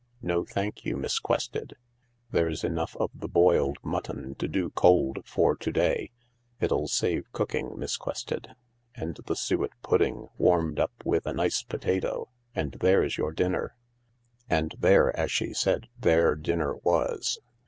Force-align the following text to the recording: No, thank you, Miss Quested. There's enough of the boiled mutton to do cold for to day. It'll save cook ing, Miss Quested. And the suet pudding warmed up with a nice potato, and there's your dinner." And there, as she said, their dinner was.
No, 0.23 0.43
thank 0.43 0.83
you, 0.83 0.97
Miss 0.97 1.19
Quested. 1.19 1.75
There's 2.31 2.63
enough 2.63 2.95
of 2.97 3.11
the 3.13 3.27
boiled 3.27 3.77
mutton 3.83 4.33
to 4.39 4.47
do 4.47 4.71
cold 4.71 5.19
for 5.25 5.55
to 5.57 5.71
day. 5.71 6.09
It'll 6.59 6.87
save 6.87 7.31
cook 7.33 7.53
ing, 7.53 7.77
Miss 7.77 7.97
Quested. 7.97 8.55
And 8.95 9.19
the 9.27 9.35
suet 9.35 9.73
pudding 9.83 10.27
warmed 10.39 10.79
up 10.79 10.91
with 11.05 11.27
a 11.27 11.33
nice 11.33 11.61
potato, 11.61 12.29
and 12.55 12.71
there's 12.79 13.19
your 13.19 13.31
dinner." 13.31 13.75
And 14.49 14.73
there, 14.79 15.15
as 15.15 15.31
she 15.31 15.53
said, 15.53 15.87
their 15.99 16.33
dinner 16.33 16.77
was. 16.77 17.37